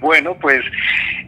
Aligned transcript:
bueno, 0.00 0.36
pues 0.40 0.60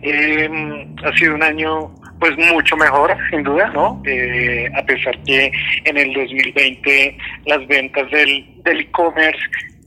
em, 0.02 0.94
ha 1.04 1.16
sido 1.16 1.34
un 1.34 1.42
año 1.42 1.94
pues 2.20 2.36
mucho 2.36 2.76
mejor, 2.76 3.16
sin 3.30 3.42
duda, 3.44 3.68
¿no? 3.68 4.02
Eh, 4.06 4.68
a 4.74 4.82
pesar 4.84 5.16
que 5.24 5.52
en 5.84 5.96
el 5.96 6.12
2020 6.12 7.16
las 7.46 7.66
ventas 7.68 8.10
del 8.10 8.44
e-commerce 8.64 9.40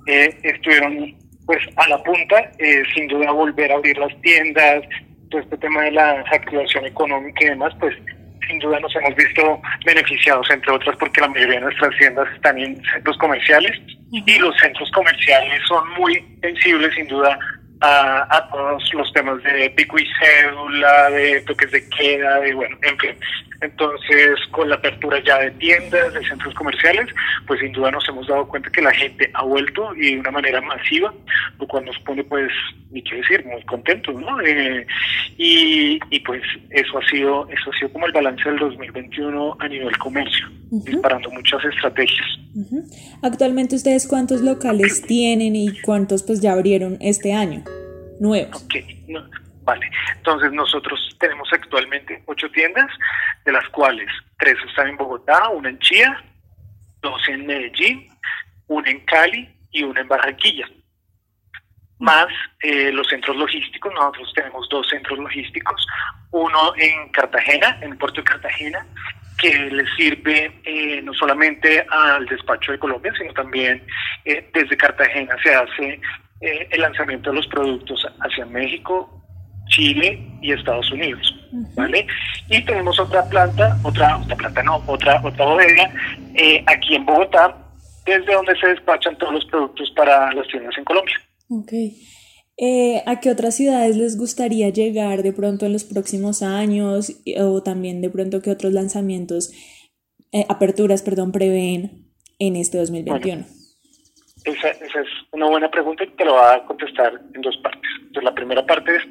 eh, 0.08 0.34
estuvieron 0.44 1.16
pues 1.46 1.60
a 1.76 1.90
la 1.90 2.02
punta, 2.04 2.52
eh, 2.60 2.84
sin 2.94 3.08
duda 3.08 3.32
volver 3.32 3.72
a 3.72 3.76
abrir 3.76 3.98
las 3.98 4.16
tiendas, 4.22 4.84
todo 5.30 5.42
este 5.42 5.58
tema 5.58 5.84
de 5.84 5.92
la 5.92 6.24
activación 6.32 6.86
económica 6.86 7.44
y 7.44 7.50
demás, 7.50 7.74
pues 7.80 7.96
sin 8.48 8.60
duda 8.60 8.80
nos 8.80 8.96
hemos 8.96 9.16
visto 9.16 9.62
beneficiados, 9.86 10.50
entre 10.50 10.72
otras 10.72 10.96
porque 10.98 11.22
la 11.22 11.30
mayoría 11.30 11.56
de 11.56 11.66
nuestras 11.66 11.98
tiendas 11.98 12.28
están 12.36 12.58
en 12.58 12.82
centros 12.94 13.18
comerciales 13.18 13.72
y 14.12 14.40
los 14.40 14.58
centros 14.58 14.92
comerciales 14.92 15.62
son 15.68 15.90
muy 15.98 16.24
sensibles, 16.42 16.94
sin 16.96 17.08
duda, 17.08 17.38
a, 17.82 18.28
a, 18.30 18.50
todos 18.50 18.94
los 18.94 19.12
temas 19.14 19.42
de 19.44 19.70
pico 19.72 19.98
y 19.98 20.08
cédula, 20.20 21.10
de 21.10 21.42
toques 21.42 21.72
de 21.72 21.90
queda, 21.90 22.40
de 22.40 22.54
bueno, 22.54 22.78
en 22.84 22.98
fin. 22.98 23.16
Entonces, 23.62 24.40
con 24.50 24.70
la 24.70 24.76
apertura 24.76 25.22
ya 25.24 25.38
de 25.38 25.52
tiendas, 25.52 26.14
de 26.14 26.28
centros 26.28 26.54
comerciales, 26.56 27.08
pues 27.46 27.60
sin 27.60 27.72
duda 27.72 27.92
nos 27.92 28.08
hemos 28.10 28.28
dado 28.28 28.48
cuenta 28.48 28.72
que 28.72 28.82
la 28.82 28.92
gente 28.92 29.30
ha 29.36 29.44
vuelto 29.44 29.96
y 29.96 30.16
de 30.16 30.20
una 30.20 30.32
manera 30.32 30.62
masiva, 30.62 31.14
lo 31.60 31.68
cual 31.68 31.86
nos 31.86 31.98
pone, 32.00 32.24
pues, 32.24 32.52
ni 32.90 33.04
qué 33.04 33.18
decir, 33.18 33.46
muy 33.46 33.62
contentos, 33.66 34.16
¿no? 34.16 34.42
Eh, 34.42 34.86
y, 35.38 36.00
y 36.10 36.20
pues 36.22 36.42
eso 36.72 36.98
ha 36.98 37.06
sido 37.08 37.48
eso 37.50 37.72
ha 37.72 37.78
sido 37.78 37.94
como 37.94 38.08
el 38.08 38.12
balance 38.12 38.50
del 38.50 38.60
2021 38.60 39.58
a 39.60 39.68
nivel 39.68 39.96
comercio, 40.00 40.50
disparando 40.72 41.30
muchas 41.30 41.64
estrategias. 41.66 42.28
Actualmente, 43.22 43.76
¿ustedes 43.76 44.08
cuántos 44.08 44.42
locales 44.42 45.02
tienen 45.02 45.56
y 45.56 45.80
cuántos 45.82 46.24
pues 46.24 46.42
ya 46.42 46.54
abrieron 46.54 46.98
este 47.00 47.34
año? 47.34 47.64
Nuevos. 48.20 48.64
Ok, 48.64 48.76
vale. 49.64 49.90
Entonces, 50.18 50.52
nosotros 50.52 51.00
tenemos 51.20 51.48
actualmente 51.52 52.24
ocho 52.26 52.50
tiendas 52.52 52.90
de 53.46 53.52
las 53.52 53.68
cuales 53.70 54.10
tres 54.38 54.56
están 54.68 54.90
en 54.90 54.98
Bogotá, 54.98 55.50
una 55.50 55.70
en 55.70 55.80
Chía, 55.80 56.24
dos 57.02 57.22
en 57.28 57.46
Medellín, 57.46 58.08
una 58.68 58.90
en 58.90 59.00
Cali 59.06 59.50
y 59.72 59.84
una 59.84 60.02
en 60.02 60.08
Barranquilla. 60.08 60.68
Más 62.00 62.28
eh, 62.64 62.92
los 62.92 63.08
centros 63.08 63.38
logísticos, 63.38 63.94
nosotros 63.94 64.32
tenemos 64.34 64.68
dos 64.70 64.88
centros 64.90 65.20
logísticos, 65.20 65.86
uno 66.32 66.74
en 66.78 67.10
Cartagena, 67.12 67.78
en 67.82 67.92
el 67.92 67.98
puerto 67.98 68.22
de 68.22 68.26
Cartagena, 68.26 68.86
que 69.42 69.58
le 69.72 69.86
sirve 69.98 70.52
eh, 70.66 71.02
no 71.02 71.14
solamente 71.14 71.86
al 71.90 72.26
despacho 72.28 72.72
de 72.72 72.80
Colombia, 72.80 73.12
sino 73.18 73.34
también 73.34 73.84
eh, 74.26 74.50
desde 74.54 74.78
Cartagena 74.78 75.36
se 75.42 75.56
hace 75.56 76.00
el 76.42 76.82
lanzamiento 76.82 77.30
de 77.30 77.36
los 77.36 77.46
productos 77.48 78.04
hacia 78.20 78.48
México, 78.48 79.22
Chile 79.72 80.20
y 80.42 80.52
Estados 80.52 80.92
Unidos, 80.92 81.34
¿vale? 81.76 82.06
Y 82.50 82.64
tenemos 82.66 83.00
otra 83.00 83.24
planta, 83.30 83.78
otra, 83.84 84.18
otra 84.18 84.36
planta 84.36 84.64
no, 84.64 84.84
otra, 84.86 85.22
otra 85.24 85.46
bodega 85.46 85.92
eh, 86.36 86.64
aquí 86.68 86.96
en 86.96 87.06
Bogotá, 87.06 87.56
desde 88.06 88.34
donde 88.34 88.56
se 88.60 88.68
despachan 88.68 89.18
todos 89.18 89.34
los 89.34 89.46
productos 89.46 89.92
para 89.96 90.32
las 90.34 90.48
tiendas 90.48 90.78
en 90.78 90.84
Colombia. 90.84 91.16
Ok. 91.50 91.72
Eh, 92.58 93.02
¿A 93.06 93.20
qué 93.20 93.32
otras 93.32 93.56
ciudades 93.56 93.98
les 93.98 94.18
gustaría 94.18 94.70
llegar 94.70 95.24
de 95.24 95.34
pronto 95.34 95.66
en 95.66 95.74
los 95.74 95.84
próximos 95.84 96.44
años 96.44 97.22
o 97.40 97.64
también 97.64 98.02
de 98.02 98.10
pronto 98.10 98.42
qué 98.42 98.52
otros 98.52 98.74
lanzamientos, 98.74 99.52
eh, 100.32 100.46
aperturas, 100.48 101.02
perdón, 101.02 101.32
prevén 101.32 102.12
en 102.40 102.56
este 102.56 102.78
2021? 102.78 103.46
esa, 104.46 104.70
esa, 104.70 105.02
es 105.02 105.08
una 105.32 105.48
buena 105.48 105.70
pregunta 105.70 106.04
y 106.04 106.08
te 106.08 106.26
lo 106.26 106.34
voy 106.34 106.56
a 106.56 106.64
contestar 106.66 107.20
en 107.34 107.42
dos 107.42 107.58
partes. 107.58 107.90
Entonces, 107.98 108.24
la 108.24 108.34
primera 108.34 108.66
parte 108.66 108.96
es, 108.96 109.04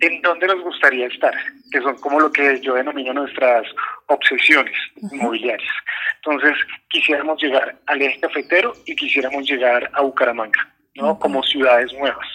¿en 0.00 0.20
dónde 0.22 0.46
nos 0.46 0.62
gustaría 0.62 1.06
estar? 1.06 1.34
Que 1.70 1.80
son 1.80 1.96
como 1.96 2.20
lo 2.20 2.30
que 2.30 2.60
yo 2.60 2.74
denomino 2.74 3.12
nuestras 3.12 3.66
obsesiones 4.06 4.74
inmobiliarias. 5.12 5.72
Entonces, 6.16 6.56
quisiéramos 6.88 7.40
llegar 7.40 7.78
al 7.86 8.02
eje 8.02 8.20
cafetero 8.20 8.72
y 8.86 8.96
quisiéramos 8.96 9.48
llegar 9.48 9.90
a 9.92 10.02
Bucaramanga, 10.02 10.74
¿no? 10.94 11.18
Como 11.18 11.42
ciudades 11.42 11.92
nuevas. 11.92 12.26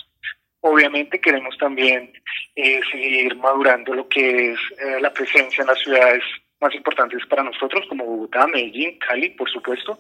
Obviamente 0.62 1.22
queremos 1.22 1.58
también 1.58 2.12
eh, 2.56 2.82
seguir 2.92 3.36
madurando 3.38 3.94
lo 3.94 4.08
que 4.10 4.52
es 4.52 4.60
eh, 4.80 5.00
la 5.00 5.12
presencia 5.14 5.62
en 5.62 5.68
las 5.68 5.80
ciudades 5.80 6.24
más 6.60 6.76
importantes 6.76 7.26
para 7.28 7.44
nosotros, 7.44 7.86
como 7.88 8.04
Bogotá, 8.04 8.46
Medellín, 8.48 9.00
Cali, 9.00 9.30
por 9.30 9.50
supuesto. 9.50 10.00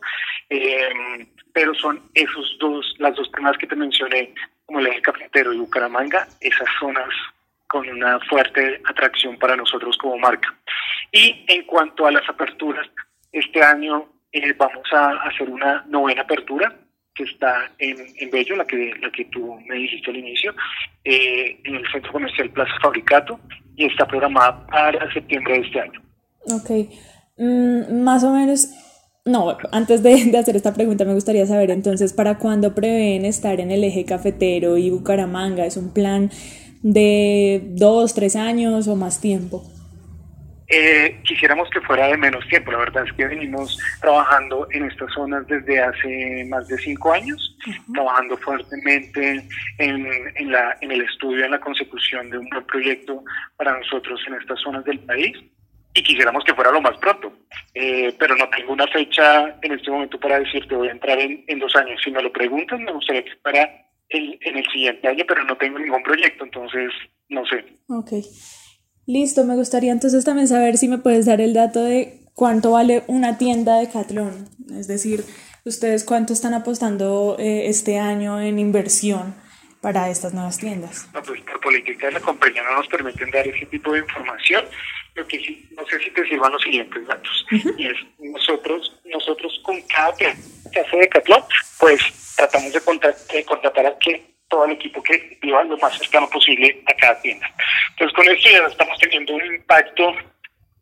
Eh, 0.50 0.90
pero 1.54 1.74
son 1.76 2.10
esos 2.14 2.58
dos, 2.60 2.96
las 2.98 3.16
dos 3.16 3.32
temas 3.32 3.58
que 3.58 3.68
te 3.68 3.76
mencioné, 3.76 4.34
como 4.66 4.80
el 4.80 4.88
eje 4.88 5.02
cafetero 5.02 5.54
y 5.54 5.58
Bucaramanga, 5.60 6.28
esas 6.42 6.68
zonas 6.80 7.10
con 7.68 7.88
una 7.88 8.20
fuerte 8.22 8.82
atracción 8.86 9.38
para 9.38 9.56
nosotros 9.56 9.98
como 9.98 10.18
marca. 10.18 10.54
Y 11.12 11.46
en 11.48 11.64
cuanto 11.64 12.06
a 12.06 12.12
las 12.12 12.28
aperturas, 12.28 12.88
este 13.32 13.64
año 13.64 14.10
vamos 14.58 14.92
a 14.92 15.12
hacer 15.24 15.50
una 15.50 15.84
novena 15.88 16.24
apertura 16.24 16.76
está 17.24 17.72
en, 17.80 17.98
en 18.18 18.30
Bello, 18.30 18.56
la 18.56 18.66
que, 18.66 18.94
la 19.02 19.12
que 19.12 19.26
tú 19.26 19.60
me 19.68 19.76
dijiste 19.76 20.12
al 20.12 20.18
inicio, 20.18 20.54
eh, 21.04 21.60
en 21.64 21.76
el 21.76 21.92
Centro 21.92 22.12
Comercial 22.12 22.50
Plaza 22.52 22.72
Fabricato, 22.82 23.40
y 23.76 23.86
está 23.86 24.06
programada 24.08 24.66
para 24.68 25.12
septiembre 25.14 25.54
de 25.54 25.60
este 25.62 25.80
año. 25.80 26.02
Ok, 26.52 26.90
mm, 27.38 28.02
más 28.02 28.24
o 28.24 28.34
menos, 28.34 28.70
no, 29.26 29.58
antes 29.72 30.04
de, 30.04 30.26
de, 30.26 30.38
hacer 30.38 30.56
esta 30.56 30.74
pregunta 30.74 31.06
me 31.06 31.14
gustaría 31.14 31.46
saber 31.46 31.72
entonces, 31.72 32.14
¿para 32.14 32.38
cuándo 32.38 32.76
prevén 32.76 33.26
estar 33.26 33.60
en 33.60 33.72
el 33.72 33.84
eje 33.84 34.06
cafetero 34.06 34.78
y 34.78 34.90
Bucaramanga? 34.90 35.66
¿Es 35.66 35.78
un 35.78 35.94
plan 35.94 36.30
de 36.82 37.62
dos, 37.72 38.14
tres 38.14 38.36
años 38.36 38.88
o 38.88 38.96
más 38.96 39.22
tiempo? 39.22 39.64
Eh, 40.70 41.20
quisiéramos 41.24 41.70
que 41.72 41.82
fuera 41.82 42.08
de 42.08 42.18
menos 42.18 42.48
tiempo. 42.48 42.72
La 42.72 42.80
verdad 42.80 43.06
es 43.08 43.14
que 43.14 43.26
venimos 43.26 43.78
trabajando 44.02 44.68
en 44.72 44.86
estas 44.86 45.12
zonas 45.14 45.48
desde 45.48 45.80
hace 45.80 46.46
más 46.48 46.68
de 46.68 46.78
cinco 46.78 47.12
años, 47.12 47.58
uh 47.66 47.72
-huh. 47.72 47.94
trabajando 47.94 48.38
fuertemente 48.38 49.44
en, 49.80 50.08
en, 50.36 50.52
la, 50.52 50.78
en 50.82 50.92
el 50.92 51.02
estudio, 51.02 51.46
en 51.46 51.52
la 51.52 51.60
consecución 51.60 52.30
de 52.30 52.38
un 52.38 52.50
buen 52.50 52.66
proyecto 52.66 53.24
para 53.58 53.78
nosotros 53.78 54.22
en 54.28 54.36
estas 54.36 54.60
zonas 54.62 54.86
del 54.86 55.00
país 55.00 55.36
y 55.94 56.04
quisiéramos 56.04 56.44
que 56.44 56.54
fuera 56.54 56.72
lo 56.72 56.82
más 56.82 56.98
pronto. 56.98 57.34
Eh, 57.74 58.14
pero 58.20 58.36
no 58.36 58.48
tengo 58.50 58.74
una 58.74 58.88
fecha 58.88 59.58
en 59.62 59.72
este 59.74 59.92
momento 59.92 60.20
para 60.20 60.40
decirte 60.40 60.76
voy 60.76 60.88
a 60.88 60.92
entrar 60.92 61.20
en, 61.20 61.44
en 61.48 61.60
dos 61.60 61.76
años. 61.76 62.00
Si 62.04 62.12
me 62.12 62.22
lo 62.22 62.32
preguntan, 62.32 62.84
me 62.84 62.92
gustaría 62.92 63.24
que 63.24 63.36
fuera 63.42 63.70
el, 64.10 64.38
en 64.42 64.58
el 64.58 64.66
siguiente 64.72 65.08
año, 65.08 65.24
pero 65.28 65.44
no 65.44 65.58
tengo 65.58 65.80
ningún 65.80 66.04
proyecto, 66.04 66.44
entonces 66.44 66.92
no 67.30 67.46
sé. 67.46 67.66
Ok. 67.90 68.12
Listo, 69.10 69.44
me 69.44 69.56
gustaría 69.56 69.92
entonces 69.92 70.24
también 70.24 70.48
saber 70.48 70.78
si 70.78 70.88
me 70.88 71.00
puedes 71.00 71.26
dar 71.26 71.42
el 71.42 71.56
dato 71.56 71.84
de 71.84 72.20
cuánto 72.36 72.70
vale 72.70 73.04
una 73.08 73.40
tienda 73.40 73.80
de 73.80 73.90
Catlón. 73.90 74.48
Es 74.78 74.88
decir, 74.88 75.24
ustedes 75.66 76.04
cuánto 76.04 76.32
están 76.32 76.54
apostando 76.54 77.36
eh, 77.40 77.64
este 77.66 77.98
año 77.98 78.40
en 78.40 78.60
inversión 78.60 79.34
para 79.82 80.12
estas 80.12 80.36
nuevas 80.36 80.60
tiendas. 80.60 81.10
No, 81.12 81.24
pues 81.24 81.42
por 81.42 81.60
política 81.60 82.06
de 82.06 82.12
la 82.12 82.20
compañía 82.20 82.62
no 82.62 82.76
nos 82.76 82.88
permiten 82.88 83.32
dar 83.32 83.48
ese 83.48 83.66
tipo 83.66 83.94
de 83.94 84.02
información. 84.02 84.64
Lo 85.16 85.26
que 85.26 85.40
sí, 85.40 85.68
no 85.76 85.84
sé 85.88 85.98
si 86.04 86.12
te 86.12 86.28
sirvan 86.28 86.52
los 86.52 86.62
siguientes 86.62 87.08
datos. 87.08 87.46
Uh 87.52 87.56
-huh. 87.56 87.76
Y 87.80 87.88
es 87.88 87.98
nosotros, 88.20 88.96
nosotros 89.06 89.60
con 89.64 89.82
cada 89.88 90.16
que 90.16 90.28
hace 90.28 90.98
de 90.98 91.10
Catlón, 91.10 91.42
pues 91.80 92.00
tratamos 92.36 92.72
de, 92.72 92.82
contratar, 92.82 93.28
de 93.34 93.44
contratar 93.44 93.86
a 93.88 93.98
que 93.98 94.39
todo 94.50 94.66
el 94.66 94.72
equipo 94.72 95.02
que 95.02 95.38
viva 95.42 95.64
lo 95.64 95.78
más 95.78 95.98
cercano 95.98 96.30
posible 96.30 96.82
a 96.88 96.94
cada 96.94 97.22
tienda. 97.22 97.50
Entonces, 97.92 98.16
con 98.16 98.28
esto 98.28 98.50
ya 98.50 98.66
estamos 98.68 99.00
teniendo 99.00 99.36
un 99.36 99.46
impacto 99.46 100.14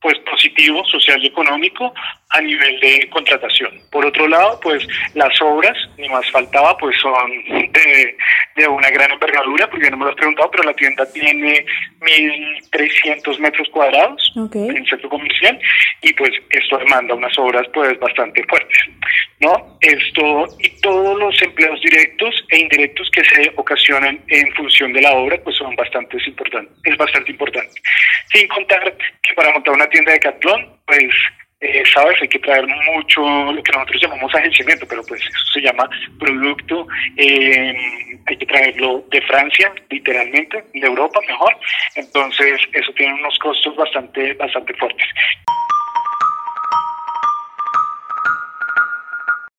pues 0.01 0.17
positivo, 0.19 0.85
social 0.85 1.23
y 1.23 1.28
económico 1.28 1.94
a 2.29 2.41
nivel 2.41 2.79
de 2.79 3.09
contratación. 3.09 3.72
Por 3.97 4.06
otro 4.06 4.28
lado, 4.28 4.59
pues 4.62 4.85
las 5.16 5.41
obras, 5.41 5.75
ni 5.97 6.08
más 6.09 6.30
faltaba, 6.30 6.78
pues 6.78 6.96
son 7.02 7.32
de, 7.72 8.16
de 8.55 8.67
una 8.67 8.91
gran 8.91 9.09
envergadura, 9.09 9.67
porque 9.67 9.90
no 9.90 9.97
me 9.97 10.05
lo 10.05 10.11
has 10.11 10.16
preguntado, 10.16 10.52
pero 10.52 10.66
la 10.66 10.73
tienda 10.76 11.03
tiene 11.11 11.66
1.300 12.02 13.40
metros 13.40 13.67
cuadrados 13.72 14.34
okay. 14.38 14.70
en 14.70 14.85
centro 14.85 15.09
comercial 15.09 15.59
y 16.03 16.14
pues 16.14 16.29
esto 16.52 16.78
demanda 16.78 17.16
unas 17.16 17.35
obras 17.40 17.66
pues 17.73 17.99
bastante 17.99 18.44
fuertes, 18.44 18.78
¿no? 19.40 19.79
Esto 19.82 20.46
y 20.59 20.70
todos 20.82 21.17
los 21.17 21.41
empleos 21.41 21.82
directos 21.82 22.46
e 22.49 22.59
indirectos 22.59 23.09
que 23.09 23.23
se 23.23 23.52
ocasionan 23.55 24.22
en 24.28 24.53
función 24.53 24.94
de 24.94 25.02
la 25.02 25.14
obra 25.14 25.40
pues 25.44 25.58
son 25.58 25.76
bastante 25.76 26.17
importantes, 26.23 26.78
es 26.84 26.97
bastante 26.97 27.32
importante. 27.32 27.82
Sin 28.32 28.47
contar 28.47 28.96
que 28.96 29.34
para 29.34 29.53
montar 29.53 29.73
una 29.73 29.90
tienda 29.90 30.11
de 30.11 30.20
Catlón, 30.20 30.78
pues 30.85 31.09
eh, 31.59 31.84
sabes, 31.92 32.22
hay 32.22 32.28
que 32.28 32.40
traer 32.40 32.68
mucho 32.68 33.22
lo 33.52 33.64
que 33.64 33.72
nosotros 33.72 34.02
llamamos 34.02 34.36
agenciamiento, 34.36 34.86
pero 34.88 35.02
pues 35.04 35.22
eso 35.22 35.52
se 35.54 35.62
llama 35.62 35.90
producto, 36.20 36.88
eh, 37.16 37.74
hay 38.28 38.38
que 38.38 38.46
traerlo 38.46 39.04
de 39.09 39.22
Francia, 39.24 39.74
literalmente, 39.90 40.64
de 40.74 40.88
Europa 40.88 41.20
mejor, 41.28 41.58
entonces 41.96 42.62
eso 42.74 42.92
tiene 42.94 43.14
unos 43.16 43.38
costos 43.40 43.76
bastante, 43.76 44.34
bastante 44.34 44.74
fuertes. 44.76 45.08